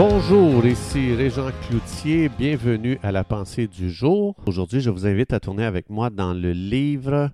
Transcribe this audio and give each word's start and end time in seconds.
Bonjour, 0.00 0.64
ici 0.64 1.12
Régent 1.12 1.50
Cloutier, 1.66 2.28
bienvenue 2.28 3.00
à 3.02 3.10
la 3.10 3.24
pensée 3.24 3.66
du 3.66 3.90
jour. 3.90 4.36
Aujourd'hui, 4.46 4.80
je 4.80 4.90
vous 4.90 5.08
invite 5.08 5.32
à 5.32 5.40
tourner 5.40 5.64
avec 5.64 5.90
moi 5.90 6.08
dans 6.08 6.34
le 6.34 6.52
livre 6.52 7.30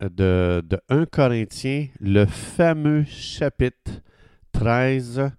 de, 0.00 0.62
de 0.64 0.80
1 0.88 1.04
Corinthiens, 1.04 1.88
le 2.00 2.24
fameux 2.24 3.04
chapitre 3.04 4.00
13 4.52 5.30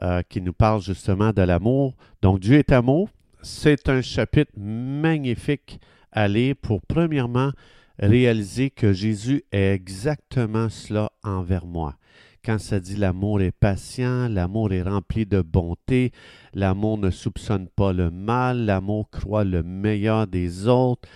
euh, 0.00 0.22
qui 0.26 0.40
nous 0.40 0.54
parle 0.54 0.80
justement 0.80 1.34
de 1.34 1.42
l'amour. 1.42 1.94
Donc 2.22 2.40
Dieu 2.40 2.56
est 2.56 2.72
amour, 2.72 3.10
c'est 3.42 3.90
un 3.90 4.00
chapitre 4.00 4.52
magnifique 4.56 5.80
à 6.12 6.28
lire 6.28 6.54
pour 6.62 6.80
premièrement 6.80 7.50
réaliser 7.98 8.70
que 8.70 8.94
Jésus 8.94 9.44
est 9.52 9.74
exactement 9.74 10.70
cela 10.70 11.12
envers 11.22 11.66
moi 11.66 11.96
quand 12.44 12.58
ça 12.58 12.80
dit 12.80 12.96
l'amour 12.96 13.40
est 13.40 13.52
patient, 13.52 14.28
l'amour 14.28 14.72
est 14.72 14.82
rempli 14.82 15.26
de 15.26 15.42
bonté, 15.42 16.12
l'amour 16.54 16.98
ne 16.98 17.10
soupçonne 17.10 17.68
pas 17.68 17.92
le 17.92 18.10
mal, 18.10 18.64
l'amour 18.64 19.10
croit 19.10 19.44
le 19.44 19.62
meilleur 19.62 20.26
des 20.26 20.66
autres, 20.66 21.08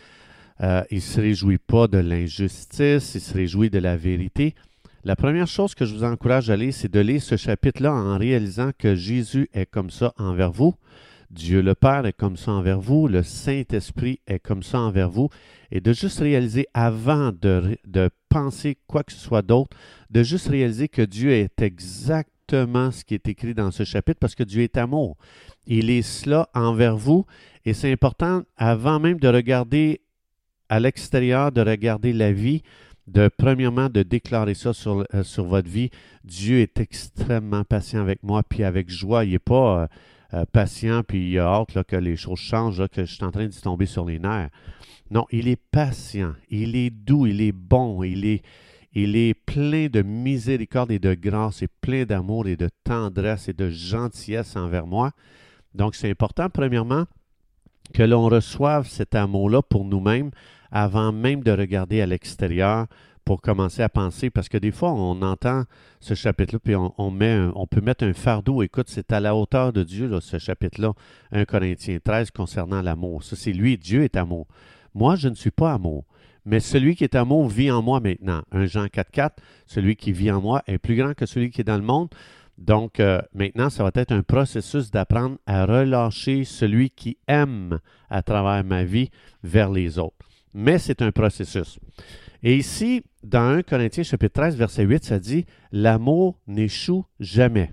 euh, 0.60 0.82
il 0.90 0.96
ne 0.96 1.00
se 1.00 1.20
réjouit 1.20 1.58
pas 1.58 1.88
de 1.88 1.98
l'injustice, 1.98 3.14
il 3.14 3.20
se 3.20 3.34
réjouit 3.34 3.70
de 3.70 3.78
la 3.78 3.96
vérité. 3.96 4.54
La 5.04 5.16
première 5.16 5.46
chose 5.46 5.74
que 5.74 5.84
je 5.84 5.94
vous 5.94 6.04
encourage 6.04 6.48
à 6.48 6.56
lire, 6.56 6.72
c'est 6.72 6.92
de 6.92 7.00
lire 7.00 7.22
ce 7.22 7.36
chapitre-là 7.36 7.92
en 7.92 8.16
réalisant 8.16 8.70
que 8.78 8.94
Jésus 8.94 9.48
est 9.52 9.66
comme 9.66 9.90
ça 9.90 10.14
envers 10.16 10.52
vous. 10.52 10.74
Dieu 11.34 11.62
le 11.62 11.74
Père 11.74 12.06
est 12.06 12.12
comme 12.12 12.36
ça 12.36 12.52
envers 12.52 12.80
vous, 12.80 13.08
le 13.08 13.22
Saint-Esprit 13.24 14.20
est 14.26 14.38
comme 14.38 14.62
ça 14.62 14.78
envers 14.78 15.10
vous, 15.10 15.28
et 15.72 15.80
de 15.80 15.92
juste 15.92 16.20
réaliser 16.20 16.66
avant 16.74 17.32
de, 17.32 17.76
penser 18.28 18.78
quoi 18.86 19.02
que 19.02 19.12
ce 19.12 19.18
soit 19.18 19.42
d'autre, 19.42 19.76
de 20.10 20.22
juste 20.22 20.48
réaliser 20.48 20.88
que 20.88 21.02
Dieu 21.02 21.32
est 21.32 21.60
exactement 21.60 22.90
ce 22.90 23.04
qui 23.04 23.14
est 23.14 23.28
écrit 23.28 23.54
dans 23.54 23.72
ce 23.72 23.84
chapitre, 23.84 24.18
parce 24.20 24.34
que 24.34 24.44
Dieu 24.44 24.62
est 24.62 24.76
amour. 24.76 25.16
Il 25.66 25.90
est 25.90 26.02
cela 26.02 26.48
envers 26.54 26.96
vous, 26.96 27.26
et 27.64 27.74
c'est 27.74 27.92
important, 27.92 28.42
avant 28.56 29.00
même 29.00 29.18
de 29.18 29.28
regarder 29.28 30.00
à 30.68 30.78
l'extérieur, 30.78 31.50
de 31.50 31.62
regarder 31.62 32.12
la 32.12 32.32
vie, 32.32 32.62
de 33.08 33.28
premièrement 33.28 33.88
de 33.88 34.02
déclarer 34.02 34.54
ça 34.54 34.72
sur, 34.72 35.04
euh, 35.14 35.22
votre 35.38 35.68
vie. 35.68 35.90
Dieu 36.24 36.60
est 36.60 36.80
extrêmement 36.80 37.64
patient 37.64 38.00
avec 38.00 38.22
moi, 38.22 38.42
puis 38.42 38.62
avec 38.62 38.88
joie. 38.88 39.24
Il 39.24 39.32
n'est 39.32 39.38
pas... 39.38 39.82
Euh, 39.82 39.86
euh, 40.34 40.44
patient, 40.50 41.02
puis 41.06 41.30
il 41.30 41.38
a 41.38 41.46
hâte 41.46 41.82
que 41.84 41.96
les 41.96 42.16
choses 42.16 42.38
changent, 42.38 42.86
que 42.88 43.04
je 43.04 43.14
suis 43.14 43.24
en 43.24 43.30
train 43.30 43.46
d'y 43.46 43.60
tomber 43.60 43.86
sur 43.86 44.04
les 44.04 44.18
nerfs. 44.18 44.50
Non, 45.10 45.26
il 45.30 45.48
est 45.48 45.60
patient, 45.70 46.34
il 46.50 46.76
est 46.76 46.90
doux, 46.90 47.26
il 47.26 47.40
est 47.40 47.52
bon, 47.52 48.02
il 48.02 48.24
est, 48.24 48.42
il 48.92 49.16
est 49.16 49.34
plein 49.34 49.86
de 49.86 50.02
miséricorde 50.02 50.90
et 50.90 50.98
de 50.98 51.14
grâce, 51.14 51.62
et 51.62 51.68
plein 51.80 52.04
d'amour 52.04 52.48
et 52.48 52.56
de 52.56 52.68
tendresse 52.82 53.48
et 53.48 53.52
de 53.52 53.70
gentillesse 53.70 54.56
envers 54.56 54.86
moi. 54.86 55.12
Donc, 55.74 55.94
c'est 55.94 56.10
important, 56.10 56.48
premièrement, 56.50 57.04
que 57.92 58.02
l'on 58.02 58.28
reçoive 58.28 58.88
cet 58.88 59.14
amour-là 59.14 59.62
pour 59.62 59.84
nous-mêmes 59.84 60.30
avant 60.70 61.12
même 61.12 61.42
de 61.42 61.52
regarder 61.52 62.00
à 62.00 62.06
l'extérieur 62.06 62.86
pour 63.24 63.40
commencer 63.40 63.82
à 63.82 63.88
penser, 63.88 64.30
parce 64.30 64.48
que 64.48 64.58
des 64.58 64.70
fois, 64.70 64.92
on 64.92 65.22
entend 65.22 65.64
ce 66.00 66.14
chapitre-là, 66.14 66.58
puis 66.62 66.74
on, 66.76 67.66
peut 67.66 67.80
mettre 67.80 68.04
un 68.04 68.12
fardeau. 68.12 68.62
Écoute, 68.62 68.88
c'est 68.88 69.12
à 69.12 69.20
la 69.20 69.34
hauteur 69.34 69.72
de 69.72 69.82
Dieu, 69.82 70.06
là, 70.06 70.20
ce 70.20 70.38
chapitre-là, 70.38 70.92
1 71.32 71.44
Corinthiens 71.44 71.98
13, 72.02 72.30
concernant 72.30 72.82
l'amour. 72.82 73.24
Ça, 73.24 73.36
c'est 73.36 73.52
lui, 73.52 73.78
Dieu 73.78 74.02
est 74.02 74.16
amour. 74.16 74.46
Moi, 74.94 75.16
je 75.16 75.28
ne 75.28 75.34
suis 75.34 75.50
pas 75.50 75.72
amour. 75.72 76.04
Mais 76.44 76.60
celui 76.60 76.94
qui 76.94 77.04
est 77.04 77.14
amour 77.14 77.48
vit 77.48 77.70
en 77.70 77.82
moi 77.82 78.00
maintenant. 78.00 78.42
1 78.52 78.66
Jean 78.66 78.88
4, 78.88 79.10
4, 79.10 79.42
celui 79.66 79.96
qui 79.96 80.12
vit 80.12 80.30
en 80.30 80.42
moi 80.42 80.62
est 80.66 80.78
plus 80.78 80.96
grand 80.96 81.14
que 81.14 81.24
celui 81.24 81.50
qui 81.50 81.62
est 81.62 81.64
dans 81.64 81.78
le 81.78 81.82
monde. 81.82 82.08
Donc, 82.58 83.00
euh, 83.00 83.20
maintenant, 83.32 83.70
ça 83.70 83.82
va 83.82 83.90
être 83.94 84.12
un 84.12 84.22
processus 84.22 84.90
d'apprendre 84.90 85.38
à 85.46 85.64
relâcher 85.64 86.44
celui 86.44 86.90
qui 86.90 87.16
aime 87.26 87.80
à 88.10 88.22
travers 88.22 88.62
ma 88.62 88.84
vie 88.84 89.10
vers 89.42 89.70
les 89.70 89.98
autres. 89.98 90.28
Mais 90.52 90.78
c'est 90.78 91.02
un 91.02 91.10
processus. 91.10 91.80
Et 92.46 92.58
ici, 92.58 93.02
dans 93.22 93.48
1 93.48 93.62
Corinthiens 93.62 94.02
chapitre 94.02 94.34
13, 94.34 94.56
verset 94.56 94.84
8, 94.84 95.02
ça 95.02 95.18
dit 95.18 95.46
L'amour 95.72 96.38
n'échoue 96.46 97.06
jamais. 97.18 97.72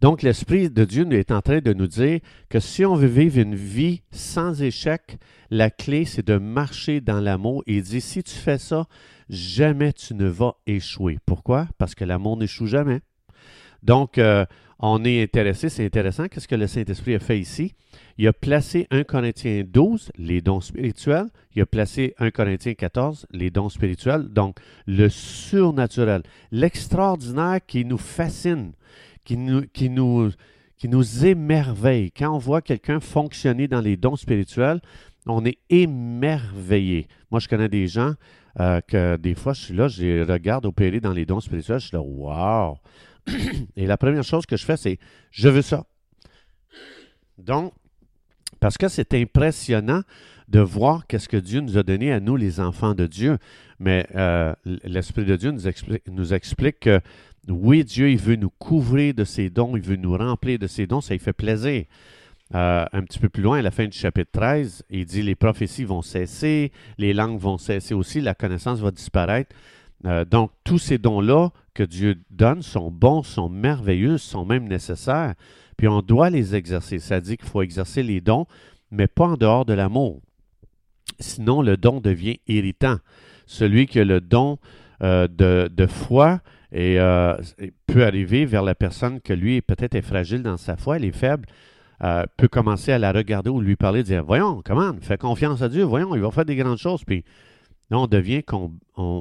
Donc, 0.00 0.22
l'Esprit 0.22 0.70
de 0.70 0.84
Dieu 0.84 1.12
est 1.12 1.32
en 1.32 1.42
train 1.42 1.58
de 1.58 1.72
nous 1.72 1.88
dire 1.88 2.20
que 2.48 2.60
si 2.60 2.84
on 2.84 2.94
veut 2.94 3.08
vivre 3.08 3.38
une 3.38 3.56
vie 3.56 4.02
sans 4.12 4.62
échec, 4.62 5.18
la 5.50 5.68
clé, 5.68 6.04
c'est 6.04 6.24
de 6.24 6.38
marcher 6.38 7.00
dans 7.00 7.20
l'amour. 7.20 7.64
Il 7.66 7.82
dit, 7.82 8.00
si 8.00 8.22
tu 8.22 8.34
fais 8.34 8.56
ça, 8.56 8.86
jamais 9.28 9.92
tu 9.92 10.14
ne 10.14 10.28
vas 10.28 10.54
échouer. 10.68 11.18
Pourquoi? 11.26 11.66
Parce 11.76 11.96
que 11.96 12.04
l'amour 12.04 12.36
n'échoue 12.36 12.66
jamais. 12.66 13.00
Donc, 13.82 14.16
euh, 14.18 14.46
on 14.82 15.04
est 15.04 15.22
intéressé, 15.22 15.68
c'est 15.68 15.84
intéressant, 15.84 16.26
qu'est-ce 16.28 16.48
que 16.48 16.54
le 16.54 16.66
Saint-Esprit 16.66 17.14
a 17.14 17.18
fait 17.18 17.38
ici? 17.38 17.74
Il 18.16 18.26
a 18.26 18.32
placé 18.32 18.86
1 18.90 19.04
Corinthiens 19.04 19.62
12, 19.66 20.12
les 20.16 20.40
dons 20.40 20.60
spirituels. 20.60 21.28
Il 21.54 21.62
a 21.62 21.66
placé 21.66 22.14
1 22.18 22.30
Corinthiens 22.30 22.74
14, 22.74 23.26
les 23.30 23.50
dons 23.50 23.68
spirituels. 23.68 24.28
Donc, 24.28 24.56
le 24.86 25.08
surnaturel, 25.08 26.22
l'extraordinaire 26.50 27.60
qui 27.66 27.84
nous 27.84 27.98
fascine, 27.98 28.72
qui 29.24 29.36
nous, 29.36 29.62
qui 29.72 29.90
nous, 29.90 30.30
qui 30.78 30.88
nous 30.88 31.26
émerveille. 31.26 32.10
Quand 32.10 32.34
on 32.34 32.38
voit 32.38 32.62
quelqu'un 32.62 33.00
fonctionner 33.00 33.68
dans 33.68 33.82
les 33.82 33.98
dons 33.98 34.16
spirituels, 34.16 34.80
on 35.26 35.44
est 35.44 35.58
émerveillé. 35.68 37.06
Moi, 37.30 37.40
je 37.40 37.48
connais 37.48 37.68
des 37.68 37.86
gens 37.86 38.14
euh, 38.58 38.80
que 38.80 39.16
des 39.16 39.34
fois, 39.34 39.52
je 39.52 39.60
suis 39.62 39.74
là, 39.74 39.88
je 39.88 40.02
les 40.02 40.22
regarde 40.22 40.66
opérer 40.66 41.00
dans 41.00 41.12
les 41.12 41.26
dons 41.26 41.40
spirituels, 41.40 41.80
je 41.80 41.88
suis 41.88 41.96
là, 41.96 42.02
wow! 42.02 42.78
Et 43.76 43.86
la 43.86 43.96
première 43.96 44.24
chose 44.24 44.46
que 44.46 44.56
je 44.56 44.64
fais, 44.64 44.76
c'est 44.76 44.98
je 45.30 45.48
veux 45.48 45.62
ça. 45.62 45.84
Donc, 47.38 47.72
parce 48.60 48.76
que 48.76 48.88
c'est 48.88 49.14
impressionnant 49.14 50.02
de 50.48 50.60
voir 50.60 51.06
qu'est-ce 51.06 51.28
que 51.28 51.36
Dieu 51.36 51.60
nous 51.60 51.78
a 51.78 51.82
donné 51.82 52.12
à 52.12 52.20
nous, 52.20 52.36
les 52.36 52.60
enfants 52.60 52.94
de 52.94 53.06
Dieu. 53.06 53.38
Mais 53.78 54.06
euh, 54.16 54.52
l'Esprit 54.84 55.24
de 55.24 55.36
Dieu 55.36 55.52
nous 55.52 55.68
explique, 55.68 56.02
nous 56.08 56.34
explique, 56.34 56.80
que 56.80 57.00
oui, 57.48 57.84
Dieu, 57.84 58.10
il 58.10 58.18
veut 58.18 58.36
nous 58.36 58.50
couvrir 58.50 59.14
de 59.14 59.24
ses 59.24 59.48
dons, 59.48 59.76
il 59.76 59.82
veut 59.82 59.96
nous 59.96 60.16
remplir 60.16 60.58
de 60.58 60.66
ses 60.66 60.86
dons, 60.86 61.00
ça 61.00 61.14
lui 61.14 61.20
fait 61.20 61.32
plaisir. 61.32 61.84
Euh, 62.54 62.84
un 62.92 63.02
petit 63.02 63.20
peu 63.20 63.28
plus 63.28 63.42
loin, 63.42 63.58
à 63.60 63.62
la 63.62 63.70
fin 63.70 63.86
du 63.86 63.96
chapitre 63.96 64.32
13, 64.32 64.82
il 64.90 65.04
dit 65.04 65.22
les 65.22 65.36
prophéties 65.36 65.84
vont 65.84 66.02
cesser, 66.02 66.72
les 66.98 67.12
langues 67.12 67.38
vont 67.38 67.58
cesser 67.58 67.94
aussi, 67.94 68.20
la 68.20 68.34
connaissance 68.34 68.80
va 68.80 68.90
disparaître. 68.90 69.54
Euh, 70.04 70.24
donc, 70.24 70.50
tous 70.64 70.78
ces 70.78 70.98
dons-là 70.98 71.50
que 71.74 71.84
Dieu 71.84 72.16
donne 72.30 72.62
sont 72.62 72.90
bons, 72.90 73.22
sont 73.22 73.48
merveilleux, 73.48 74.18
sont 74.18 74.44
même 74.44 74.66
nécessaires. 74.66 75.34
Puis 75.76 75.86
on 75.86 76.02
doit 76.02 76.28
les 76.28 76.56
exercer. 76.56 76.98
Ça 76.98 77.20
dit 77.20 77.36
qu'il 77.36 77.48
faut 77.48 77.62
exercer 77.62 78.02
les 78.02 78.20
dons, 78.20 78.46
mais 78.90 79.06
pas 79.06 79.26
en 79.26 79.36
dehors 79.36 79.64
de 79.64 79.72
l'amour. 79.72 80.20
Sinon, 81.20 81.62
le 81.62 81.76
don 81.76 82.00
devient 82.00 82.40
irritant. 82.48 82.96
Celui 83.46 83.86
qui 83.86 84.00
a 84.00 84.04
le 84.04 84.20
don 84.20 84.58
euh, 85.02 85.28
de, 85.28 85.86
foi 85.86 86.40
peut 86.72 88.04
arriver 88.04 88.44
vers 88.44 88.62
la 88.62 88.74
personne 88.74 89.20
que 89.20 89.32
lui 89.32 89.60
peut-être 89.60 89.94
est 89.94 90.02
fragile 90.02 90.42
dans 90.42 90.56
sa 90.56 90.76
foi, 90.76 90.96
elle 90.96 91.04
est 91.04 91.16
faible, 91.16 91.46
peut 92.36 92.48
commencer 92.48 92.92
à 92.92 92.98
la 92.98 93.12
regarder 93.12 93.50
ou 93.50 93.60
lui 93.60 93.76
parler, 93.76 94.02
dire 94.02 94.24
Voyons, 94.24 94.62
comment, 94.64 94.92
fais 95.00 95.18
confiance 95.18 95.62
à 95.62 95.68
Dieu, 95.68 95.84
voyons, 95.84 96.14
il 96.14 96.22
va 96.22 96.30
faire 96.30 96.44
des 96.44 96.56
grandes 96.56 96.78
choses. 96.78 97.04
Puis 97.04 97.24
on 97.90 98.06
devient 98.06 98.42
qu'on 98.42 98.70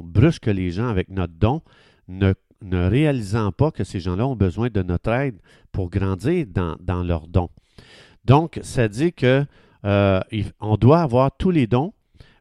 brusque 0.03 0.47
les 0.47 0.71
gens 0.71 0.87
avec 0.87 1.09
notre 1.09 1.33
don, 1.33 1.61
ne, 2.07 2.33
réalisant 2.61 3.51
pas 3.51 3.71
que 3.71 3.83
ces 3.83 3.99
gens-là 3.99 4.27
ont 4.27 4.35
besoin 4.35 4.69
de 4.69 4.81
notre 4.83 5.11
aide 5.11 5.39
pour 5.71 5.89
grandir 5.89 6.45
dans, 6.47 6.75
dans 6.79 7.03
leur 7.03 7.27
don. 7.27 7.49
Donc, 8.25 8.59
ça 8.63 8.87
dit 8.87 9.13
que 9.13 9.45
euh, 9.85 10.19
on 10.59 10.75
doit 10.75 11.01
avoir 11.01 11.31
tous 11.37 11.51
les 11.51 11.67
dons, 11.67 11.93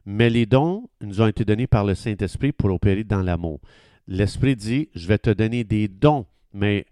mais 0.05 0.29
les 0.29 0.45
dons 0.45 0.89
nous 1.01 1.21
ont 1.21 1.27
été 1.27 1.45
donnés 1.45 1.67
par 1.67 1.85
le 1.85 1.95
Saint-Esprit 1.95 2.51
pour 2.51 2.71
opérer 2.71 3.03
dans 3.03 3.21
l'amour. 3.21 3.59
L'Esprit 4.07 4.55
dit, 4.55 4.89
je 4.95 5.07
vais 5.07 5.17
te 5.17 5.29
donner 5.29 5.63
des 5.63 5.87
dons, 5.87 6.25
mais 6.53 6.85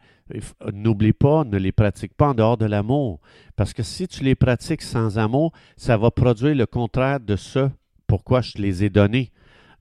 n'oublie 0.74 1.14
pas, 1.14 1.44
ne 1.44 1.58
les 1.58 1.72
pratique 1.72 2.14
pas 2.14 2.30
en 2.30 2.34
dehors 2.34 2.58
de 2.58 2.66
l'amour. 2.66 3.20
Parce 3.56 3.74
que 3.74 3.84
si 3.84 4.08
tu 4.08 4.24
les 4.24 4.36
pratiques 4.36 4.82
sans 4.82 5.18
amour, 5.18 5.52
ça 5.76 5.98
va 5.98 6.12
produire 6.12 6.56
le 6.56 6.66
contraire 6.66 7.20
de 7.20 7.36
ce 7.36 7.70
pourquoi 8.08 8.42
je 8.42 8.58
les 8.58 8.84
ai 8.84 8.90
donnés. 8.90 9.32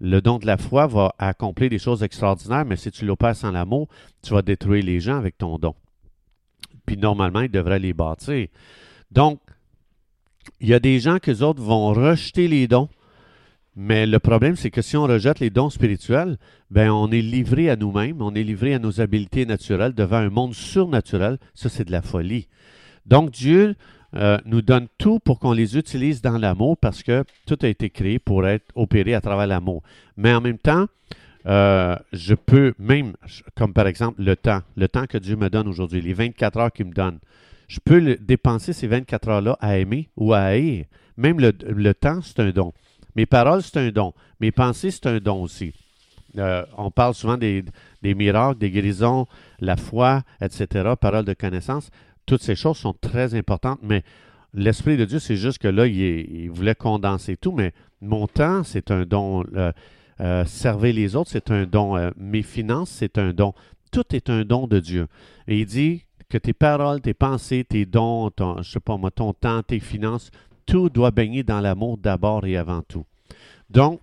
Le 0.01 0.21
don 0.21 0.39
de 0.39 0.47
la 0.47 0.59
foi 0.59 0.87
va 0.87 1.15
accomplir 1.19 1.71
des 1.71 1.79
choses 1.79 2.03
extraordinaires, 2.03 2.67
mais 2.67 2.77
si 2.77 2.91
tu 2.91 3.07
l'opères 3.07 3.37
sans 3.37 3.51
l'amour, 3.51 3.89
tu 4.23 4.35
vas 4.35 4.43
détruire 4.43 4.85
les 4.85 5.01
gens 5.01 5.17
avec 5.17 5.39
ton 5.39 5.59
don. 5.59 5.75
Puis 6.85 6.97
normalement, 6.97 7.41
il 7.41 7.51
devrait 7.51 7.79
les 7.79 7.95
bâtir. 7.95 8.49
Donc, 9.11 9.41
il 10.61 10.69
y 10.69 10.75
a 10.75 10.79
des 10.79 11.01
gens 11.01 11.19
que 11.19 11.43
autres 11.43 11.63
vont 11.63 11.93
rejeter 11.93 12.47
les 12.47 12.69
dons, 12.69 12.89
mais 13.77 14.07
le 14.07 14.19
problème, 14.19 14.57
c'est 14.57 14.71
que 14.71 14.81
si 14.81 14.97
on 14.97 15.03
rejette 15.03 15.39
les 15.39 15.51
dons 15.51 15.69
spirituels, 15.69 16.39
ben 16.71 16.91
on 16.91 17.11
est 17.11 17.21
livré 17.21 17.69
à 17.69 17.77
nous-mêmes, 17.77 18.23
on 18.23 18.35
est 18.35 18.43
livré 18.43 18.73
à 18.73 18.79
nos 18.79 19.03
habiletés 19.03 19.45
naturelles 19.45 19.93
devant 19.93 20.17
un 20.17 20.31
monde 20.31 20.55
surnaturel. 20.55 21.37
Ça, 21.55 21.69
c'est 21.69 21.85
de 21.85 21.93
la 21.93 22.01
folie. 22.01 22.49
Donc, 23.05 23.33
Dieu 23.33 23.77
euh, 24.15 24.39
nous 24.47 24.63
donne 24.63 24.89
tout 24.97 25.19
pour 25.19 25.39
qu'on 25.39 25.53
les 25.53 25.77
utilise 25.77 26.23
dans 26.23 26.39
l'amour 26.39 26.79
parce 26.79 27.03
que 27.03 27.25
tout 27.47 27.59
a 27.61 27.69
été 27.69 27.91
créé 27.91 28.19
pour 28.19 28.47
être 28.47 28.65
opéré 28.75 29.13
à 29.13 29.21
travers 29.21 29.47
l'amour. 29.47 29.83
Mais 30.17 30.33
en 30.33 30.41
même 30.41 30.59
temps, 30.59 30.87
euh, 31.45 31.97
je 32.15 32.35
peux 32.35 32.73
même, 32.79 33.13
comme 33.57 33.75
par 33.75 33.87
exemple 33.87 34.23
le 34.23 34.37
temps, 34.37 34.63
le 34.77 34.89
temps 34.89 35.07
que 35.07 35.19
Dieu 35.19 35.37
me 35.37 35.51
donne 35.51 35.69
aujourd'hui, 35.69 36.01
les 36.01 36.15
24 36.15 36.59
heures 36.59 36.73
qu'il 36.73 36.87
me 36.87 36.95
donne, 36.95 37.19
je 37.69 37.79
peux 37.85 38.17
dépenser 38.21 38.73
ces 38.73 38.87
24 38.87 39.29
heures-là 39.29 39.59
à 39.61 39.77
aimer 39.77 40.09
ou 40.17 40.33
à 40.33 40.39
haïr. 40.39 40.87
Même 41.19 41.39
le 41.41 41.95
temps, 41.95 42.23
c'est 42.23 42.41
un 42.41 42.51
don. 42.51 42.73
Mes 43.17 43.27
paroles, 43.27 43.63
c'est 43.63 43.79
un 43.79 43.91
don. 43.91 44.13
Mes 44.41 44.53
pensées, 44.53 44.91
c'est 44.91 45.07
un 45.07 45.19
don 45.19 45.43
aussi. 45.43 45.73
Euh, 46.37 46.65
on 46.77 46.91
parle 46.91 47.15
souvent 47.15 47.39
des, 47.39 47.65
miracles, 48.03 48.59
des 48.59 48.71
guérisons, 48.71 49.27
la 49.59 49.77
foi, 49.77 50.23
etc., 50.41 50.93
paroles 51.01 51.25
de 51.25 51.33
connaissance. 51.33 51.91
Toutes 52.27 52.43
ces 52.43 52.55
choses 52.55 52.77
sont 52.77 52.93
très 52.93 53.35
importantes, 53.35 53.81
mais 53.83 54.03
l'Esprit 54.53 54.99
de 54.99 55.07
Dieu, 55.07 55.19
c'est 55.19 55.37
juste 55.37 55.59
que 55.59 55.69
là, 55.69 55.87
il, 55.87 56.51
voulait 56.51 56.75
condenser 56.75 57.39
tout, 57.39 57.53
mais 57.53 57.73
mon 58.03 58.27
temps, 58.27 58.63
c'est 58.63 58.91
un 58.91 59.05
don. 59.05 59.45
Euh, 59.55 59.73
euh, 60.21 60.47
servir 60.47 60.95
les 60.95 61.15
autres, 61.15 61.31
c'est 61.31 61.51
un 61.51 61.65
don. 61.65 62.13
mes 62.17 62.43
finances, 62.43 62.91
c'est 62.91 63.19
un 63.19 63.33
don. 63.33 63.55
Tout 63.93 64.15
est 64.15 64.29
un 64.31 64.45
don 64.45 64.67
de 64.67 64.79
Dieu. 64.79 65.09
Et 65.47 65.61
il 65.61 65.67
dit 65.67 66.05
que 66.29 66.39
tes 66.39 66.53
paroles, 66.55 67.01
tes 67.01 67.15
pensées, 67.15 67.65
tes 67.65 67.87
dons, 67.87 68.31
je 68.61 68.71
sais 68.71 68.81
pas 68.81 68.97
moi, 68.97 69.11
ton 69.11 69.33
temps, 69.33 69.63
tes 69.63 69.79
finances, 69.79 70.31
tout 70.67 70.91
doit 70.91 71.11
baigner 71.11 71.43
dans 71.43 71.61
l'amour 71.61 71.97
d'abord 71.97 72.45
et 72.47 72.57
avant 72.57 72.83
tout. 72.83 73.05
Donc, 73.71 74.01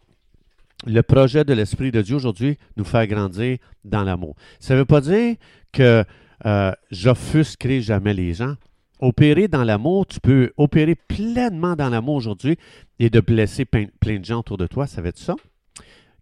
le 0.85 1.01
projet 1.01 1.45
de 1.45 1.53
l'Esprit 1.53 1.91
de 1.91 2.01
Dieu 2.01 2.15
aujourd'hui 2.15 2.57
nous 2.75 2.83
fait 2.83 3.07
grandir 3.07 3.57
dans 3.85 4.03
l'amour. 4.03 4.35
Ça 4.59 4.73
ne 4.73 4.79
veut 4.79 4.85
pas 4.85 5.01
dire 5.01 5.35
que 5.71 6.03
euh, 6.45 6.71
j'offusquerai 6.91 7.81
jamais 7.81 8.13
les 8.13 8.33
gens. 8.33 8.55
Opérer 8.99 9.47
dans 9.47 9.63
l'amour, 9.63 10.05
tu 10.05 10.19
peux 10.19 10.51
opérer 10.57 10.95
pleinement 10.95 11.75
dans 11.75 11.89
l'amour 11.89 12.15
aujourd'hui 12.15 12.57
et 12.99 13.09
de 13.09 13.19
blesser 13.19 13.65
plein, 13.65 13.87
de 14.05 14.25
gens 14.25 14.39
autour 14.39 14.57
de 14.57 14.67
toi. 14.67 14.87
Ça 14.87 15.01
va 15.01 15.09
être 15.09 15.17
ça? 15.17 15.35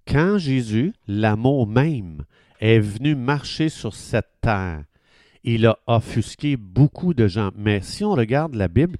Quand 0.08 0.38
Jésus, 0.38 0.94
l'amour 1.08 1.68
même, 1.68 2.24
est 2.60 2.80
venu 2.80 3.16
marcher 3.16 3.70
sur 3.70 3.94
cette 3.94 4.30
terre, 4.42 4.84
il 5.44 5.66
a 5.66 5.78
offusqué 5.88 6.58
beaucoup 6.58 7.14
de 7.14 7.28
gens. 7.28 7.52
Mais 7.56 7.82
si 7.82 8.04
on 8.04 8.14
regarde 8.14 8.56
la 8.56 8.68
Bible, 8.68 8.98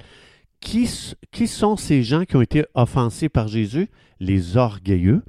qui, 0.62 0.88
sont 1.48 1.76
ces 1.76 2.04
gens 2.04 2.24
qui 2.24 2.36
ont 2.38 2.42
été 2.42 2.64
offensés 2.74 3.28
par 3.28 3.48
Jésus? 3.48 3.90
Les 4.20 4.56
orgueilleux, 4.56 5.24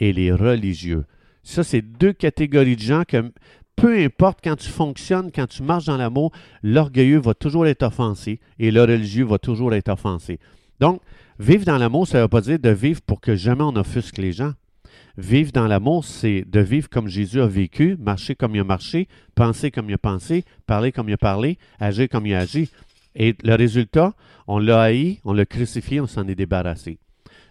et 0.00 0.12
les 0.12 0.32
religieux. 0.32 1.04
Ça, 1.42 1.62
c'est 1.62 1.82
deux 1.82 2.12
catégories 2.12 2.76
de 2.76 2.82
gens 2.82 3.02
que 3.06 3.32
peu 3.76 3.98
importe 3.98 4.40
quand 4.42 4.56
tu 4.56 4.68
fonctionnes, 4.68 5.30
quand 5.32 5.46
tu 5.46 5.62
marches 5.62 5.86
dans 5.86 5.96
l'amour, 5.96 6.32
l'orgueilleux 6.62 7.20
va 7.20 7.34
toujours 7.34 7.66
être 7.66 7.82
offensé 7.82 8.40
et 8.58 8.70
le 8.70 8.82
religieux 8.82 9.24
va 9.24 9.38
toujours 9.38 9.72
être 9.74 9.88
offensé. 9.88 10.38
Donc, 10.80 11.00
vivre 11.38 11.64
dans 11.64 11.78
l'amour, 11.78 12.06
ça 12.06 12.18
ne 12.18 12.22
veut 12.22 12.28
pas 12.28 12.42
dire 12.42 12.58
de 12.58 12.70
vivre 12.70 13.00
pour 13.02 13.20
que 13.20 13.36
jamais 13.36 13.62
on 13.62 13.76
offusque 13.76 14.18
les 14.18 14.32
gens. 14.32 14.52
Vivre 15.16 15.52
dans 15.52 15.66
l'amour, 15.66 16.04
c'est 16.04 16.44
de 16.46 16.60
vivre 16.60 16.88
comme 16.88 17.08
Jésus 17.08 17.40
a 17.40 17.46
vécu, 17.46 17.96
marcher 17.98 18.34
comme 18.34 18.54
il 18.54 18.60
a 18.60 18.64
marché, 18.64 19.08
penser 19.34 19.70
comme 19.70 19.88
il 19.90 19.94
a 19.94 19.98
pensé, 19.98 20.44
parler 20.66 20.92
comme 20.92 21.08
il 21.08 21.14
a 21.14 21.18
parlé, 21.18 21.58
agir 21.78 22.08
comme 22.08 22.26
il 22.26 22.34
a 22.34 22.40
agi. 22.40 22.70
Et 23.14 23.34
le 23.42 23.54
résultat, 23.54 24.14
on 24.46 24.58
l'a 24.58 24.82
haï, 24.82 25.20
on 25.24 25.32
l'a 25.32 25.46
crucifié, 25.46 26.00
on 26.00 26.06
s'en 26.06 26.26
est 26.28 26.34
débarrassé. 26.34 26.98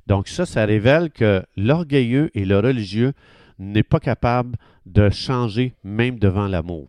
Donc 0.07 0.27
ça, 0.27 0.45
ça 0.45 0.65
révèle 0.65 1.11
que 1.11 1.44
l'orgueilleux 1.56 2.31
et 2.33 2.45
le 2.45 2.59
religieux 2.59 3.13
n'est 3.59 3.83
pas 3.83 4.00
capable 4.00 4.57
de 4.85 5.09
changer 5.09 5.73
même 5.83 6.17
devant 6.17 6.47
l'amour. 6.47 6.88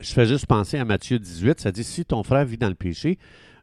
Je 0.00 0.12
fais 0.12 0.26
juste 0.26 0.46
penser 0.46 0.78
à 0.78 0.84
Matthieu 0.84 1.18
18, 1.18 1.60
ça 1.60 1.70
dit, 1.70 1.84
si 1.84 2.04
ton 2.04 2.22
frère 2.22 2.44
vit 2.44 2.58
dans 2.58 2.68
le 2.68 2.74
péché, 2.74 3.18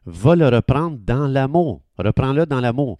va 0.06 0.34
le 0.36 0.48
reprendre 0.48 0.98
dans 0.98 1.26
l'amour. 1.26 1.82
Reprends-le 1.98 2.46
dans 2.46 2.60
l'amour. 2.60 2.98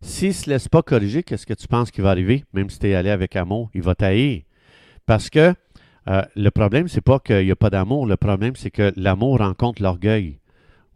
S'il 0.00 0.28
ne 0.28 0.32
se 0.32 0.50
laisse 0.50 0.68
pas 0.68 0.82
corriger, 0.82 1.22
qu'est-ce 1.22 1.46
que 1.46 1.54
tu 1.54 1.68
penses 1.68 1.90
qui 1.90 2.00
va 2.00 2.10
arriver? 2.10 2.44
Même 2.52 2.70
si 2.70 2.78
tu 2.78 2.88
es 2.88 2.94
allé 2.94 3.10
avec 3.10 3.36
amour, 3.36 3.70
il 3.74 3.82
va 3.82 3.94
tailler. 3.94 4.46
Parce 5.06 5.30
que 5.30 5.54
euh, 6.08 6.22
le 6.34 6.50
problème, 6.50 6.88
c'est 6.88 7.00
pas 7.00 7.20
qu'il 7.20 7.44
n'y 7.44 7.50
a 7.50 7.56
pas 7.56 7.70
d'amour. 7.70 8.06
Le 8.06 8.16
problème, 8.16 8.56
c'est 8.56 8.70
que 8.70 8.92
l'amour 8.96 9.38
rencontre 9.38 9.82
l'orgueil 9.82 10.38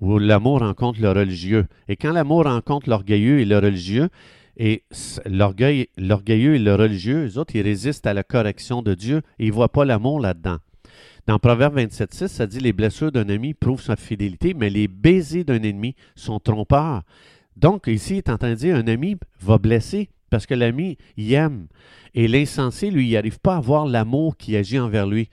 où 0.01 0.19
l'amour 0.19 0.61
rencontre 0.61 1.01
le 1.01 1.11
religieux. 1.11 1.67
Et 1.89 1.97
quand 1.97 2.13
l'amour 2.13 2.45
rencontre 2.45 2.89
l'orgueilleux 2.89 3.41
et 3.41 3.45
le 3.45 3.59
religieux, 3.59 4.09
et 4.57 4.85
l'orgueil, 5.27 5.89
l'orgueilleux 5.99 6.55
et 6.55 6.59
le 6.59 6.75
religieux, 6.75 7.27
eux 7.27 7.39
autres, 7.39 7.57
ils 7.57 7.63
résistent 7.63 8.07
à 8.07 8.15
la 8.15 8.23
correction 8.23 8.83
de 8.83 8.95
Dieu 8.95 9.23
et 9.39 9.45
ils 9.45 9.51
ne 9.51 9.55
voient 9.55 9.73
pas 9.73 9.85
l'amour 9.85 10.21
là-dedans. 10.21 10.59
Dans 11.27 11.39
Proverbe 11.39 11.79
27.6, 11.79 12.29
ça 12.29 12.47
dit 12.47 12.61
Les 12.61 12.73
blessures 12.73 13.13
d'un 13.13 13.29
ami 13.29 13.53
prouvent 13.53 13.83
sa 13.83 13.97
fidélité, 13.97 14.55
mais 14.55 14.71
les 14.71 14.89
baisers 14.89 15.45
d'un 15.45 15.63
ennemi 15.63 15.95
sont 16.15 16.39
trompeurs. 16.39 17.03
Donc, 17.57 17.87
ici, 17.87 18.15
il 18.15 18.19
est 18.19 18.31
en 18.31 18.39
train 18.39 18.51
de 18.51 18.55
dire 18.55 18.77
un 18.77 18.87
ami 18.87 19.17
va 19.41 19.59
blesser 19.59 20.09
parce 20.31 20.47
que 20.47 20.55
l'ami, 20.55 20.97
il 21.17 21.33
aime. 21.33 21.67
Et 22.15 22.29
l'insensé, 22.29 22.91
lui, 22.91 23.09
il 23.09 23.13
n'arrive 23.13 23.41
pas 23.41 23.57
à 23.57 23.61
voir 23.61 23.87
l'amour 23.87 24.37
qui 24.37 24.57
agit 24.57 24.79
envers 24.79 25.07
lui. 25.07 25.29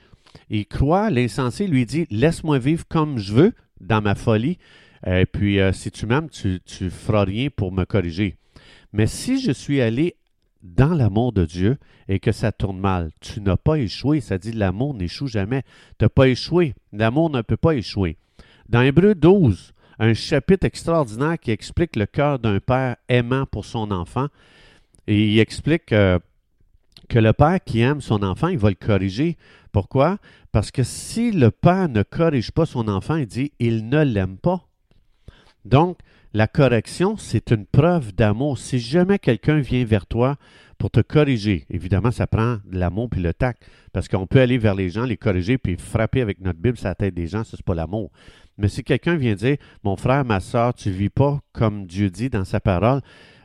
Il 0.50 0.66
croit, 0.66 1.10
l'insensé 1.10 1.68
lui 1.68 1.86
dit 1.86 2.08
Laisse-moi 2.10 2.60
vivre 2.60 2.86
comme 2.88 3.18
je 3.18 3.34
veux, 3.34 3.54
dans 3.84 4.02
ma 4.02 4.16
folie. 4.16 4.58
Et 5.06 5.26
puis, 5.26 5.60
euh, 5.60 5.74
si 5.74 5.92
tu 5.92 6.06
m'aimes, 6.06 6.30
tu 6.30 6.62
ne 6.82 6.90
feras 6.90 7.26
rien 7.26 7.50
pour 7.50 7.72
me 7.72 7.84
corriger. 7.86 8.38
Mais 8.94 9.08
si 9.08 9.42
je 9.42 9.52
suis 9.52 9.82
allé 9.82 10.16
dans 10.62 10.94
l'amour 10.94 11.34
de 11.34 11.46
Dieu 11.46 11.78
et 12.08 12.20
que 12.20 12.32
ça 12.32 12.52
tourne 12.52 12.80
mal, 12.80 13.12
tu 13.20 13.42
n'as 13.42 13.58
pas 13.58 13.76
échoué. 13.76 14.22
Ça 14.22 14.38
dit 14.38 14.54
l'amour 14.54 14.94
n'échoue 14.94 15.28
jamais. 15.28 15.64
Tu 16.00 16.06
n'as 16.06 16.10
pas 16.10 16.30
échoué. 16.30 16.74
L'amour 16.94 17.30
ne 17.30 17.42
peut 17.42 17.58
pas 17.58 17.76
échouer. 17.76 18.18
Dans 18.70 18.82
Hébreu 18.82 19.14
12, 19.14 19.74
un 20.00 20.14
chapitre 20.14 20.66
extraordinaire 20.66 21.38
qui 21.40 21.52
explique 21.52 21.96
le 21.96 22.06
cœur 22.06 22.40
d'un 22.40 22.60
père 22.60 22.96
aimant 23.10 23.46
pour 23.46 23.66
son 23.66 23.92
enfant. 23.92 24.28
Il 25.08 25.38
explique 25.40 25.92
euh, 25.92 26.20
que 27.10 27.20
le 27.20 27.34
père 27.34 27.60
qui 27.64 27.82
aime 27.82 28.02
son 28.02 28.24
enfant, 28.24 28.48
il 28.48 28.58
va 28.58 28.70
le 28.70 28.76
corriger. 28.76 29.38
Pourquoi? 29.72 30.18
Parce 30.52 30.72
que 30.72 30.84
si 30.84 31.32
le 31.32 31.52
père 31.52 31.90
ne 31.90 32.04
corrige 32.04 32.52
pas 32.52 32.66
son 32.66 32.88
enfant, 32.88 33.16
il 33.16 33.28
dit 33.28 33.52
il 33.60 33.90
ne 33.90 34.04
l'aime 34.04 34.38
pas. 34.38 34.68
Donc, 35.66 35.98
la 36.34 36.48
correction, 36.48 37.16
c'est 37.16 37.52
une 37.52 37.66
preuve 37.66 38.14
d'amour. 38.14 38.58
Si 38.58 38.80
jamais 38.80 39.20
quelqu'un 39.20 39.60
vient 39.60 39.86
vers 39.86 40.08
toi 40.08 40.38
pour 40.80 40.90
te 40.90 41.00
corriger, 41.00 41.66
évidemment, 41.70 42.12
ça 42.12 42.26
prend 42.26 42.58
de 42.66 42.78
l'amour 42.78 43.10
puis 43.10 43.22
le 43.22 43.34
tact, 43.34 43.64
parce 43.94 44.08
qu'on 44.08 44.26
peut 44.26 44.42
aller 44.42 44.58
vers 44.58 44.74
les 44.74 44.90
gens, 44.90 45.06
les 45.06 45.16
corriger 45.16 45.58
puis 45.58 45.78
frapper 45.78 46.22
avec 46.22 46.42
notre 46.42 46.60
Bible 46.60 46.78
sur 46.78 46.88
la 46.88 46.96
tête 46.96 47.14
des 47.14 47.28
gens, 47.28 47.44
ce 47.44 47.56
n'est 47.56 47.62
pas 47.64 47.76
l'amour. 47.76 48.12
Mais 48.58 48.68
si 48.68 48.84
quelqu'un 48.84 49.16
vient 49.16 49.36
dire 49.36 49.58
Mon 49.84 49.96
frère, 49.96 50.26
ma 50.26 50.40
soeur, 50.40 50.74
tu 50.74 50.90
ne 50.90 50.94
vis 50.94 51.10
pas 51.10 51.40
comme 51.54 51.86
Dieu 51.86 52.10
dit 52.10 52.30
dans 52.30 52.46
sa 52.46 52.60
parole, 52.60 53.02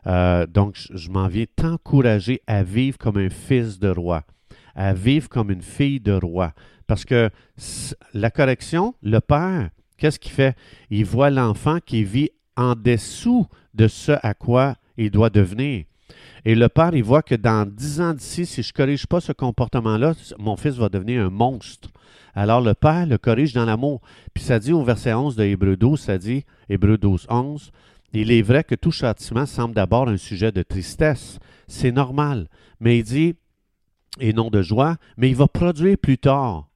euh, 0.08 0.46
donc 0.46 0.76
je 0.76 1.10
m'en 1.10 1.28
viens 1.28 1.44
t'encourager 1.54 2.40
à 2.46 2.62
vivre 2.62 2.98
comme 2.98 3.18
un 3.18 3.30
fils 3.30 3.78
de 3.78 3.88
roi, 3.88 4.24
à 4.74 4.94
vivre 4.94 5.28
comme 5.28 5.50
une 5.50 5.62
fille 5.62 6.00
de 6.00 6.12
roi. 6.12 6.52
Parce 6.86 7.04
que 7.04 7.30
la 8.14 8.30
correction, 8.30 8.94
le 9.02 9.20
père, 9.20 9.70
qu'est-ce 9.98 10.18
qu'il 10.18 10.32
fait? 10.32 10.56
Il 10.90 11.04
voit 11.04 11.30
l'enfant 11.30 11.78
qui 11.84 12.04
vit 12.04 12.30
en 12.56 12.74
dessous 12.74 13.46
de 13.74 13.88
ce 13.88 14.12
à 14.22 14.34
quoi 14.34 14.76
il 14.96 15.10
doit 15.10 15.30
devenir. 15.30 15.84
Et 16.44 16.54
le 16.54 16.68
père, 16.68 16.94
il 16.94 17.04
voit 17.04 17.22
que 17.22 17.34
dans 17.34 17.68
dix 17.68 18.00
ans 18.00 18.14
d'ici, 18.14 18.46
si 18.46 18.62
je 18.62 18.70
ne 18.70 18.72
corrige 18.72 19.06
pas 19.06 19.20
ce 19.20 19.32
comportement-là, 19.32 20.14
mon 20.38 20.56
fils 20.56 20.76
va 20.76 20.88
devenir 20.88 21.26
un 21.26 21.30
monstre. 21.30 21.90
Alors 22.34 22.60
le 22.60 22.74
père 22.74 23.06
le 23.06 23.18
corrige 23.18 23.52
dans 23.52 23.64
l'amour. 23.64 24.00
Puis 24.32 24.44
ça 24.44 24.58
dit 24.58 24.72
au 24.72 24.82
verset 24.82 25.12
11 25.12 25.36
de 25.36 25.44
Hébreu 25.44 25.76
12, 25.76 26.00
ça 26.00 26.16
dit, 26.16 26.44
Hébreu 26.68 26.96
12, 26.96 27.26
11, 27.28 27.70
il 28.12 28.30
est 28.30 28.42
vrai 28.42 28.64
que 28.64 28.74
tout 28.74 28.90
châtiment 28.90 29.46
semble 29.46 29.74
d'abord 29.74 30.08
un 30.08 30.16
sujet 30.16 30.52
de 30.52 30.62
tristesse. 30.62 31.38
C'est 31.66 31.92
normal. 31.92 32.48
Mais 32.80 32.98
il 32.98 33.04
dit, 33.04 33.34
et 34.20 34.32
non 34.32 34.50
de 34.50 34.62
joie, 34.62 34.96
mais 35.16 35.28
il 35.28 35.36
va 35.36 35.48
produire 35.48 35.98
plus 35.98 36.18
tard 36.18 36.68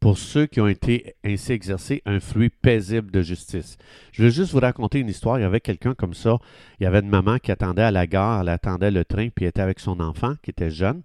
pour 0.00 0.18
ceux 0.18 0.46
qui 0.46 0.60
ont 0.60 0.68
été 0.68 1.14
ainsi 1.24 1.52
exercés 1.52 2.02
un 2.06 2.20
fruit 2.20 2.50
paisible 2.50 3.10
de 3.10 3.22
justice. 3.22 3.76
Je 4.12 4.24
veux 4.24 4.30
juste 4.30 4.52
vous 4.52 4.60
raconter 4.60 5.00
une 5.00 5.08
histoire. 5.08 5.38
Il 5.38 5.42
y 5.42 5.44
avait 5.44 5.60
quelqu'un 5.60 5.94
comme 5.94 6.14
ça. 6.14 6.38
Il 6.78 6.84
y 6.84 6.86
avait 6.86 7.00
une 7.00 7.08
maman 7.08 7.38
qui 7.38 7.50
attendait 7.50 7.82
à 7.82 7.90
la 7.90 8.06
gare, 8.06 8.42
elle 8.42 8.48
attendait 8.50 8.90
le 8.90 9.04
train, 9.04 9.28
puis 9.30 9.46
elle 9.46 9.50
était 9.50 9.62
avec 9.62 9.80
son 9.80 10.00
enfant 10.00 10.34
qui 10.42 10.50
était 10.50 10.70
jeune. 10.70 11.02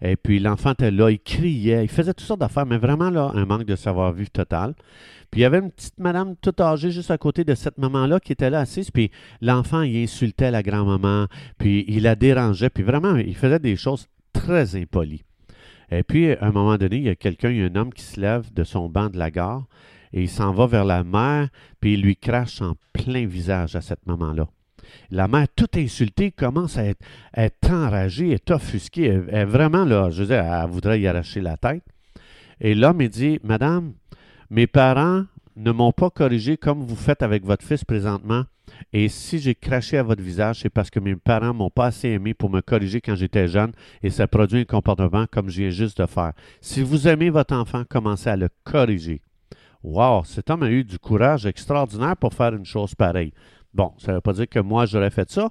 Et 0.00 0.16
puis 0.16 0.38
l'enfant 0.38 0.72
était 0.72 0.90
là, 0.90 1.10
il 1.10 1.18
criait, 1.18 1.84
il 1.84 1.88
faisait 1.88 2.14
toutes 2.14 2.26
sortes 2.26 2.40
d'affaires, 2.40 2.66
mais 2.66 2.78
vraiment 2.78 3.10
là, 3.10 3.32
un 3.34 3.44
manque 3.44 3.64
de 3.64 3.76
savoir-vivre 3.76 4.30
total. 4.30 4.74
Puis 5.30 5.40
il 5.40 5.42
y 5.42 5.44
avait 5.44 5.58
une 5.58 5.70
petite 5.70 5.98
madame 5.98 6.36
toute 6.40 6.60
âgée 6.60 6.90
juste 6.90 7.10
à 7.10 7.18
côté 7.18 7.44
de 7.44 7.54
cette 7.54 7.78
maman-là 7.78 8.20
qui 8.20 8.32
était 8.32 8.50
là 8.50 8.60
assise, 8.60 8.90
puis 8.90 9.10
l'enfant, 9.40 9.82
il 9.82 10.04
insultait 10.04 10.50
la 10.50 10.62
grand-maman, 10.62 11.26
puis 11.58 11.84
il 11.88 12.04
la 12.04 12.14
dérangeait, 12.14 12.70
puis 12.70 12.84
vraiment, 12.84 13.16
il 13.16 13.34
faisait 13.34 13.58
des 13.58 13.76
choses 13.76 14.06
très 14.32 14.76
impolies. 14.76 15.24
Et 15.90 16.02
puis, 16.02 16.32
à 16.32 16.46
un 16.46 16.52
moment 16.52 16.76
donné, 16.76 16.96
il 16.96 17.04
y 17.04 17.08
a 17.08 17.16
quelqu'un, 17.16 17.50
il 17.50 17.58
y 17.58 17.62
a 17.62 17.66
un 17.66 17.74
homme 17.74 17.92
qui 17.92 18.04
se 18.04 18.20
lève 18.20 18.52
de 18.52 18.64
son 18.64 18.88
banc 18.88 19.08
de 19.08 19.18
la 19.18 19.30
gare 19.30 19.64
et 20.12 20.22
il 20.22 20.28
s'en 20.28 20.52
va 20.52 20.66
vers 20.66 20.84
la 20.84 21.04
mère, 21.04 21.48
puis 21.80 21.94
il 21.94 22.02
lui 22.02 22.16
crache 22.16 22.62
en 22.62 22.74
plein 22.92 23.26
visage 23.26 23.76
à 23.76 23.80
cette 23.80 24.06
maman-là. 24.06 24.48
La 25.10 25.28
mère, 25.28 25.46
toute 25.54 25.76
insultée, 25.76 26.30
commence 26.30 26.78
à 26.78 26.84
être, 26.86 27.70
enragée, 27.70 28.30
est 28.30 28.50
offusquée. 28.50 29.20
Elle, 29.30 29.46
vraiment, 29.46 29.84
là, 29.84 30.10
je 30.10 30.24
veux 30.24 30.34
elle 30.34 30.68
voudrait 30.68 31.00
y 31.00 31.06
arracher 31.06 31.40
la 31.40 31.56
tête. 31.56 31.84
Et 32.60 32.74
l'homme, 32.74 33.00
il 33.00 33.08
dit 33.08 33.38
Madame, 33.44 33.92
mes 34.50 34.66
parents 34.66 35.24
ne 35.56 35.72
m'ont 35.72 35.92
pas 35.92 36.10
corrigé 36.10 36.56
comme 36.56 36.84
vous 36.84 36.96
faites 36.96 37.22
avec 37.22 37.44
votre 37.44 37.64
fils 37.64 37.84
présentement, 37.84 38.44
et 38.92 39.08
si 39.08 39.38
j'ai 39.38 39.54
craché 39.54 39.98
à 39.98 40.02
votre 40.02 40.22
visage, 40.22 40.60
c'est 40.60 40.70
parce 40.70 40.90
que 40.90 41.00
mes 41.00 41.16
parents 41.16 41.54
m'ont 41.54 41.70
pas 41.70 41.86
assez 41.86 42.08
aimé 42.08 42.34
pour 42.34 42.50
me 42.50 42.60
corriger 42.60 43.00
quand 43.00 43.14
j'étais 43.14 43.48
jeune 43.48 43.72
et 44.02 44.10
ça 44.10 44.26
produit 44.26 44.60
un 44.60 44.64
comportement 44.64 45.26
comme 45.30 45.48
je 45.48 45.62
viens 45.62 45.70
juste 45.70 46.00
de 46.00 46.06
faire. 46.06 46.32
Si 46.60 46.82
vous 46.82 47.08
aimez 47.08 47.30
votre 47.30 47.54
enfant, 47.54 47.84
commencez 47.88 48.30
à 48.30 48.36
le 48.36 48.48
corriger. 48.64 49.20
Wow, 49.82 50.24
cet 50.24 50.50
homme 50.50 50.64
a 50.64 50.70
eu 50.70 50.84
du 50.84 50.98
courage 50.98 51.46
extraordinaire 51.46 52.16
pour 52.16 52.34
faire 52.34 52.54
une 52.54 52.64
chose 52.64 52.94
pareille. 52.94 53.32
Bon, 53.78 53.92
ça 53.98 54.10
ne 54.10 54.16
veut 54.16 54.20
pas 54.20 54.32
dire 54.32 54.48
que 54.48 54.58
moi 54.58 54.86
j'aurais 54.86 55.10
fait 55.10 55.30
ça, 55.30 55.50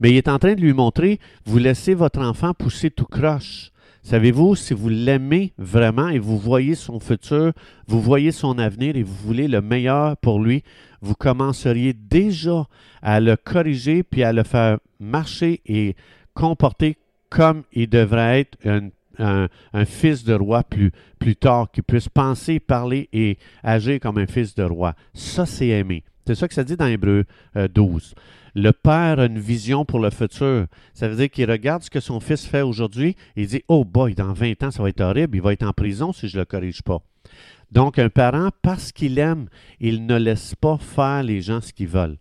mais 0.00 0.10
il 0.10 0.16
est 0.18 0.28
en 0.28 0.38
train 0.38 0.54
de 0.54 0.60
lui 0.60 0.74
montrer, 0.74 1.18
vous 1.46 1.56
laissez 1.56 1.94
votre 1.94 2.20
enfant 2.20 2.52
pousser 2.52 2.90
tout 2.90 3.06
croche. 3.06 3.70
Savez-vous, 4.02 4.54
si 4.54 4.74
vous 4.74 4.90
l'aimez 4.90 5.54
vraiment 5.56 6.08
et 6.10 6.18
vous 6.18 6.36
voyez 6.36 6.74
son 6.74 7.00
futur, 7.00 7.54
vous 7.88 8.02
voyez 8.02 8.32
son 8.32 8.58
avenir 8.58 8.96
et 8.96 9.02
vous 9.02 9.14
voulez 9.14 9.48
le 9.48 9.62
meilleur 9.62 10.18
pour 10.18 10.40
lui, 10.40 10.62
vous 11.00 11.14
commenceriez 11.14 11.94
déjà 11.94 12.66
à 13.00 13.18
le 13.18 13.36
corriger 13.36 14.02
puis 14.02 14.22
à 14.22 14.34
le 14.34 14.42
faire 14.42 14.76
marcher 15.00 15.62
et 15.64 15.96
comporter 16.34 16.98
comme 17.30 17.62
il 17.72 17.88
devrait 17.88 18.40
être 18.40 18.58
un, 19.18 19.48
fils 19.86 20.22
de 20.22 20.34
roi 20.34 20.64
plus, 20.64 20.92
plus 21.18 21.34
tard, 21.34 21.70
qui 21.72 21.80
puisse 21.80 22.10
penser, 22.10 22.60
parler 22.60 23.08
et 23.14 23.38
agir 23.62 24.00
comme 24.00 24.18
un 24.18 24.26
fils 24.26 24.54
de 24.54 24.64
roi. 24.64 24.94
Ça, 25.14 25.46
c'est 25.46 25.68
aimer. 25.68 26.04
C'est 26.26 26.34
ça 26.34 26.48
que 26.48 26.54
ça 26.54 26.64
dit 26.64 26.76
dans 26.76 26.86
Hébreu 26.86 27.24
12. 27.54 28.14
Euh, 28.16 28.20
le 28.54 28.72
père 28.72 29.20
a 29.20 29.26
une 29.26 29.38
vision 29.38 29.84
pour 29.84 30.00
le 30.00 30.10
futur. 30.10 30.66
Ça 30.94 31.08
veut 31.08 31.16
dire 31.16 31.30
qu'il 31.30 31.50
regarde 31.50 31.82
ce 31.82 31.90
que 31.90 32.00
son 32.00 32.20
fils 32.20 32.46
fait 32.46 32.62
aujourd'hui 32.62 33.14
et 33.36 33.42
il 33.42 33.46
dit 33.46 33.62
Oh 33.68 33.84
boy, 33.84 34.14
dans 34.14 34.32
20 34.32 34.62
ans, 34.62 34.70
ça 34.70 34.82
va 34.82 34.88
être 34.88 35.02
horrible, 35.02 35.36
il 35.36 35.42
va 35.42 35.52
être 35.52 35.62
en 35.62 35.72
prison 35.72 36.12
si 36.12 36.28
je 36.28 36.36
ne 36.36 36.40
le 36.40 36.46
corrige 36.46 36.82
pas. 36.82 37.00
Donc, 37.70 37.98
un 37.98 38.08
parent, 38.08 38.50
parce 38.62 38.92
qu'il 38.92 39.18
aime, 39.18 39.48
il 39.80 40.06
ne 40.06 40.16
laisse 40.16 40.54
pas 40.54 40.78
faire 40.78 41.22
les 41.22 41.40
gens 41.40 41.60
ce 41.60 41.72
qu'ils 41.72 41.88
veulent. 41.88 42.16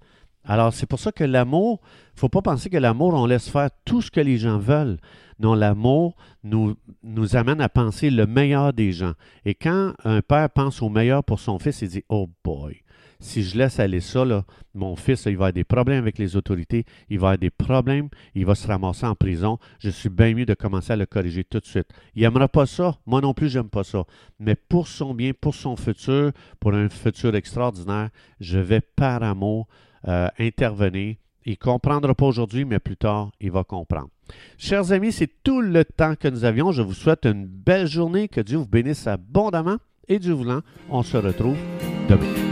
Alors, 0.45 0.73
c'est 0.73 0.85
pour 0.85 0.99
ça 0.99 1.11
que 1.11 1.23
l'amour, 1.23 1.81
il 1.83 2.15
ne 2.15 2.19
faut 2.19 2.29
pas 2.29 2.41
penser 2.41 2.69
que 2.69 2.77
l'amour, 2.77 3.13
on 3.13 3.25
laisse 3.25 3.49
faire 3.49 3.69
tout 3.83 4.01
ce 4.01 4.11
que 4.11 4.19
les 4.19 4.37
gens 4.37 4.59
veulent. 4.59 4.97
Non, 5.39 5.53
l'amour 5.53 6.15
nous, 6.43 6.75
nous 7.03 7.35
amène 7.35 7.61
à 7.61 7.69
penser 7.69 8.09
le 8.09 8.25
meilleur 8.25 8.71
des 8.71 8.91
gens. 8.91 9.13
Et 9.43 9.55
quand 9.55 9.93
un 10.03 10.21
père 10.21 10.49
pense 10.49 10.81
au 10.81 10.89
meilleur 10.89 11.23
pour 11.23 11.39
son 11.39 11.59
fils, 11.59 11.81
il 11.81 11.89
dit 11.89 12.03
Oh 12.07 12.29
boy, 12.43 12.83
si 13.19 13.43
je 13.43 13.57
laisse 13.57 13.79
aller 13.79 14.01
ça, 14.01 14.23
mon 14.73 14.95
fils, 14.95 15.25
il 15.25 15.31
va 15.31 15.45
avoir 15.45 15.53
des 15.53 15.63
problèmes 15.63 15.97
avec 15.97 16.17
les 16.17 16.35
autorités, 16.35 16.85
il 17.09 17.19
va 17.19 17.27
avoir 17.27 17.37
des 17.37 17.49
problèmes, 17.49 18.09
il 18.33 18.45
va 18.45 18.55
se 18.55 18.67
ramasser 18.67 19.05
en 19.05 19.15
prison. 19.15 19.57
Je 19.79 19.89
suis 19.89 20.09
bien 20.09 20.33
mieux 20.33 20.45
de 20.45 20.53
commencer 20.53 20.93
à 20.93 20.95
le 20.95 21.05
corriger 21.05 21.43
tout 21.43 21.59
de 21.59 21.65
suite. 21.65 21.89
Il 22.15 22.21
n'aimera 22.21 22.47
pas 22.47 22.65
ça, 22.65 22.97
moi 23.05 23.21
non 23.21 23.33
plus, 23.33 23.49
j'aime 23.49 23.69
pas 23.69 23.83
ça. 23.83 24.03
Mais 24.39 24.55
pour 24.55 24.87
son 24.87 25.13
bien, 25.13 25.31
pour 25.33 25.55
son 25.55 25.75
futur, 25.75 26.31
pour 26.59 26.73
un 26.73 26.89
futur 26.89 27.35
extraordinaire, 27.35 28.09
je 28.39 28.59
vais 28.59 28.81
par 28.81 29.23
amour 29.23 29.67
euh, 30.07 30.27
intervenir. 30.39 31.15
Il 31.45 31.51
ne 31.51 31.55
comprendra 31.57 32.15
pas 32.15 32.25
aujourd'hui, 32.25 32.65
mais 32.65 32.79
plus 32.79 32.97
tard, 32.97 33.31
il 33.39 33.51
va 33.51 33.63
comprendre. 33.63 34.09
Chers 34.57 34.91
amis, 34.91 35.11
c'est 35.11 35.29
tout 35.43 35.61
le 35.61 35.85
temps 35.85 36.15
que 36.15 36.27
nous 36.27 36.43
avions. 36.43 36.71
Je 36.71 36.81
vous 36.81 36.93
souhaite 36.93 37.25
une 37.25 37.45
belle 37.45 37.87
journée. 37.87 38.27
Que 38.27 38.41
Dieu 38.41 38.57
vous 38.57 38.67
bénisse 38.67 39.05
abondamment. 39.05 39.77
Et 40.07 40.19
Dieu 40.19 40.33
voulant, 40.33 40.61
on 40.89 41.03
se 41.03 41.17
retrouve 41.17 41.57
demain. 42.09 42.44